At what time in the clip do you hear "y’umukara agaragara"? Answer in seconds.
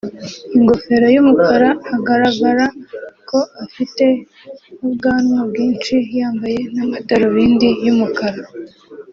1.15-2.65